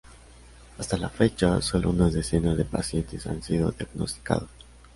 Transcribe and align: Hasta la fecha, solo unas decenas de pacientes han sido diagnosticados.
Hasta 0.79 0.97
la 0.97 1.09
fecha, 1.09 1.61
solo 1.61 1.91
unas 1.91 2.13
decenas 2.13 2.57
de 2.57 2.65
pacientes 2.65 3.27
han 3.27 3.43
sido 3.43 3.69
diagnosticados. 3.69 4.49